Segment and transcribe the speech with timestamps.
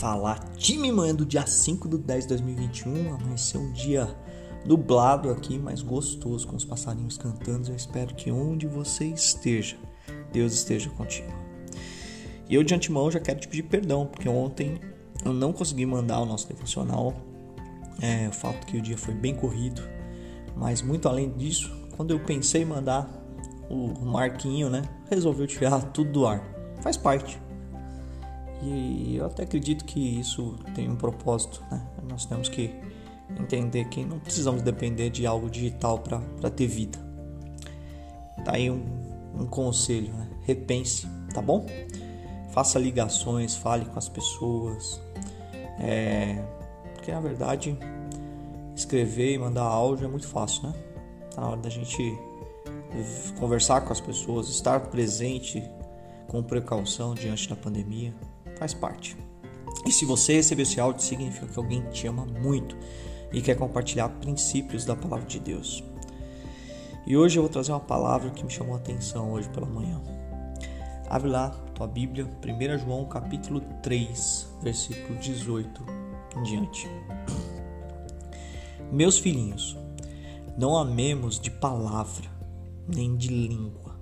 [0.00, 3.14] falar time manhã do dia 5 do 10 de 2021.
[3.14, 4.08] Amanheceu um dia
[4.64, 7.70] nublado aqui, mas gostoso, com os passarinhos cantando.
[7.70, 9.76] Eu espero que onde você esteja,
[10.32, 11.30] Deus esteja contigo.
[12.48, 14.80] E eu de antemão já quero te pedir perdão, porque ontem
[15.22, 17.14] eu não consegui mandar o nosso devocional.
[18.00, 19.82] É, o fato que o dia foi bem corrido,
[20.56, 23.06] mas muito além disso, quando eu pensei em mandar
[23.68, 26.42] o Marquinho, né, resolveu tirar tudo do ar.
[26.80, 27.38] Faz parte.
[28.62, 31.82] E eu até acredito que isso tem um propósito, né?
[32.08, 32.74] Nós temos que
[33.38, 36.98] entender que não precisamos depender de algo digital para ter vida.
[38.44, 38.82] Tá aí um,
[39.34, 40.28] um conselho, né?
[40.42, 41.66] repense, tá bom?
[42.50, 45.00] Faça ligações, fale com as pessoas,
[45.78, 46.42] é,
[46.94, 47.78] porque na verdade
[48.74, 50.74] escrever e mandar áudio é muito fácil, né?
[51.34, 52.18] Tá na hora da gente
[53.38, 55.62] conversar com as pessoas, estar presente
[56.26, 58.12] com precaução diante da pandemia,
[58.60, 59.16] faz parte.
[59.86, 62.76] E se você receber esse áudio, significa que alguém te ama muito
[63.32, 65.82] e quer compartilhar princípios da palavra de Deus.
[67.06, 70.00] E hoje eu vou trazer uma palavra que me chamou a atenção hoje pela manhã.
[71.08, 75.82] Abre lá tua Bíblia, 1 João capítulo 3, versículo 18
[76.36, 76.86] em diante.
[78.92, 79.78] Meus filhinhos,
[80.58, 82.28] não amemos de palavra,
[82.86, 83.98] nem de língua,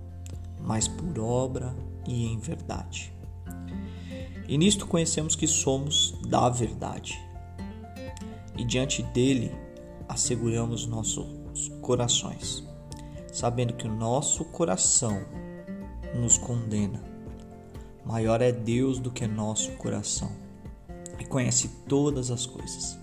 [0.61, 1.75] mas por obra
[2.06, 3.18] e em verdade.
[4.49, 7.21] E nisto conhecemos que somos da verdade
[8.57, 9.55] e diante dele
[10.09, 12.67] asseguramos nossos corações,
[13.33, 15.21] sabendo que o nosso coração
[16.15, 17.01] nos condena.
[18.05, 20.33] Maior é Deus do que nosso coração
[21.21, 22.99] e conhece todas as coisas.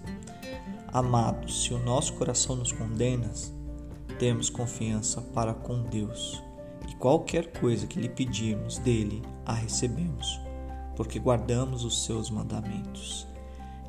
[0.88, 3.32] Amados, se o nosso coração nos condena,
[4.20, 6.42] temos confiança para com Deus
[6.90, 10.40] e qualquer coisa que lhe pedirmos dele a recebemos,
[10.96, 13.28] porque guardamos os seus mandamentos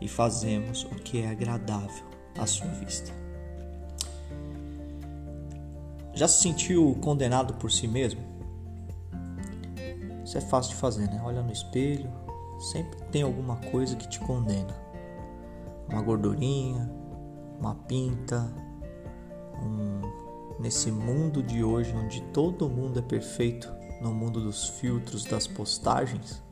[0.01, 2.05] e fazemos o que é agradável
[2.39, 3.13] à sua vista.
[6.15, 8.23] Já se sentiu condenado por si mesmo?
[10.25, 11.21] Isso é fácil de fazer, né?
[11.23, 12.11] Olha no espelho,
[12.59, 14.75] sempre tem alguma coisa que te condena.
[15.89, 16.91] Uma gordurinha,
[17.61, 18.51] uma pinta,
[19.63, 20.01] um...
[20.59, 26.43] nesse mundo de hoje onde todo mundo é perfeito, no mundo dos filtros, das postagens,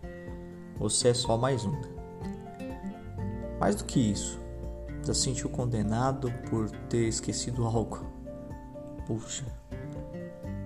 [0.79, 1.75] você é só mais um.
[3.59, 4.41] Mais do que isso,
[5.05, 8.05] já se sentiu condenado por ter esquecido algo.
[9.07, 9.45] Puxa,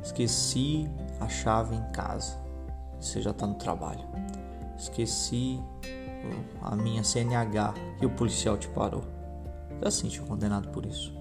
[0.02, 0.88] esqueci
[1.20, 2.38] a chave em casa.
[3.00, 4.04] Você já está no trabalho.
[4.76, 5.60] Esqueci
[6.62, 9.04] a minha CNH e o policial te parou.
[9.82, 11.16] Já se sentiu condenado por isso.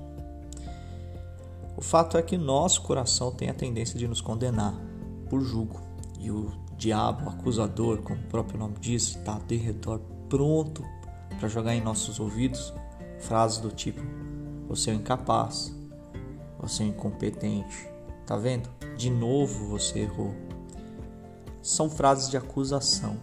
[1.75, 4.73] O fato é que nosso coração tem a tendência de nos condenar
[5.29, 5.79] por julgo.
[6.19, 9.99] E o diabo, acusador, como o próprio nome diz, está de redor
[10.29, 10.83] pronto
[11.39, 12.73] para jogar em nossos ouvidos
[13.19, 14.01] frases do tipo:
[14.67, 15.75] você é incapaz,
[16.59, 17.87] você é incompetente,
[18.25, 18.69] tá vendo?
[18.95, 20.33] De novo você errou.
[21.61, 23.17] São frases de acusação.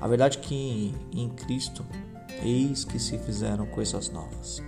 [0.00, 1.84] A verdade é que em Cristo,
[2.42, 4.62] eis que se fizeram coisas novas.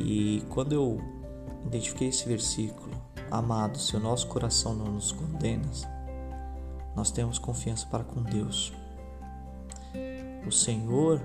[0.00, 1.00] E quando eu
[1.66, 2.93] identifiquei esse versículo,
[3.38, 5.68] amado, se o nosso coração não nos condena,
[6.94, 8.72] nós temos confiança para com Deus
[10.46, 11.20] o Senhor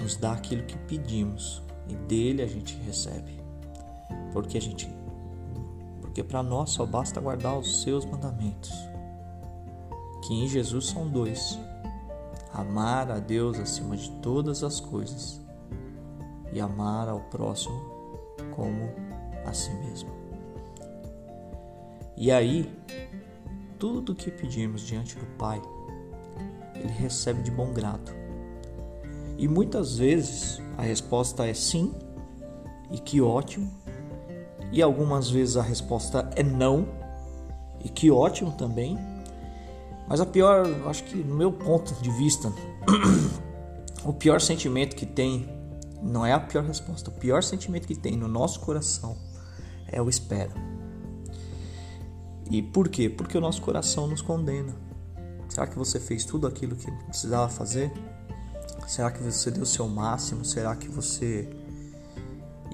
[0.00, 3.40] nos dá aquilo que pedimos e dele a gente recebe.
[4.32, 4.88] Porque a gente
[6.00, 8.72] porque para nós só basta guardar os seus mandamentos.
[10.22, 11.58] Que em Jesus são dois:
[12.52, 15.40] amar a Deus acima de todas as coisas
[16.52, 17.78] e amar ao próximo
[18.54, 18.90] como
[19.44, 20.25] a si mesmo.
[22.16, 22.72] E aí,
[23.78, 25.60] tudo que pedimos diante do Pai,
[26.74, 28.26] ele recebe de bom grado
[29.38, 31.92] e muitas vezes a resposta é sim,
[32.90, 33.70] e que ótimo.
[34.72, 36.88] E algumas vezes a resposta é não,
[37.84, 38.98] e que ótimo também.
[40.08, 42.52] Mas a pior, acho que no meu ponto de vista,
[44.04, 45.48] o pior sentimento que tem
[46.02, 47.10] não é a pior resposta.
[47.10, 49.16] O pior sentimento que tem no nosso coração
[49.86, 50.52] é o espera.
[52.50, 53.08] E por quê?
[53.08, 54.74] Porque o nosso coração nos condena.
[55.48, 57.92] Será que você fez tudo aquilo que precisava fazer?
[58.86, 60.44] Será que você deu o seu máximo?
[60.44, 61.48] Será que você.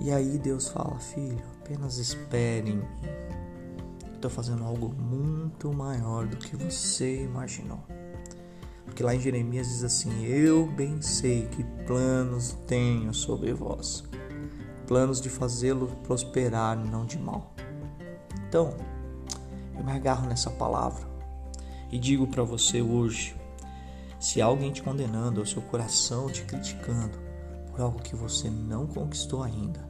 [0.00, 2.88] E aí Deus fala, filho, apenas espere em mim.
[4.14, 7.80] Estou fazendo algo muito maior do que você imaginou.
[8.84, 14.04] Porque lá em Jeremias diz assim: Eu bem sei que planos tenho sobre vós,
[14.86, 17.54] planos de fazê-lo prosperar, não de mal.
[18.46, 18.76] Então,
[19.76, 21.06] eu me agarro nessa palavra
[21.90, 23.36] e digo para você hoje:
[24.19, 27.19] Se alguém te condenando ou seu coração te criticando
[27.70, 29.80] por algo que você não conquistou ainda,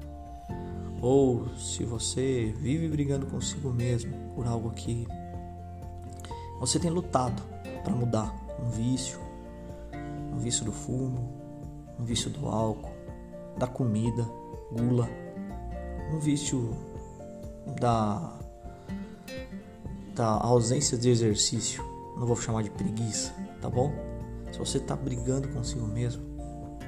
[1.00, 5.06] ou se você vive brigando consigo mesmo por algo que
[6.60, 7.42] você tem lutado
[7.82, 9.18] para mudar, um vício,
[10.32, 11.28] um vício do fumo,
[11.98, 12.92] um vício do álcool,
[13.58, 14.24] da comida,
[14.70, 15.08] gula,
[16.12, 16.70] um vício
[17.80, 18.41] da
[20.14, 21.82] da ausência de exercício,
[22.16, 23.92] não vou chamar de preguiça, tá bom?
[24.52, 26.22] Se você está brigando consigo mesmo,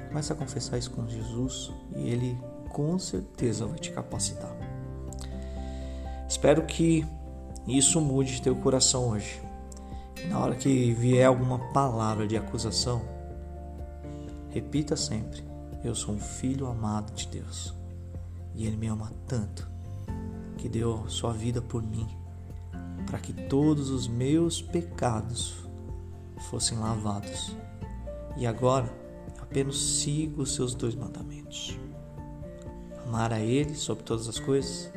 [0.07, 2.37] comece a confessar isso com Jesus e Ele
[2.69, 4.55] com certeza vai te capacitar.
[6.27, 7.05] Espero que
[7.67, 9.41] isso mude teu coração hoje.
[10.29, 13.01] Na hora que vier alguma palavra de acusação,
[14.49, 15.43] repita sempre:
[15.83, 17.73] Eu sou um filho amado de Deus
[18.53, 19.67] e Ele me ama tanto
[20.57, 22.07] que deu sua vida por mim
[23.05, 25.55] para que todos os meus pecados
[26.49, 27.55] fossem lavados.
[28.37, 28.91] E agora
[29.39, 31.77] apenas sigo os seus dois mandamentos:
[33.05, 34.91] amar a Ele sobre todas as coisas,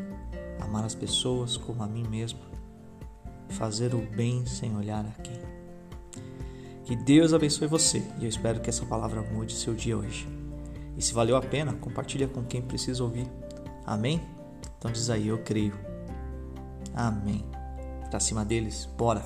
[0.61, 2.41] amar as pessoas como a mim mesmo,
[3.51, 5.39] fazer o bem sem olhar a quem.
[6.85, 10.27] Que Deus abençoe você e eu espero que essa palavra mude seu dia hoje.
[10.97, 13.31] E se valeu a pena, compartilha com quem precisa ouvir.
[13.87, 14.21] Amém?
[14.79, 15.75] Então diz aí, eu creio.
[16.95, 17.45] Amém.
[18.11, 19.23] Pra cima deles, bora!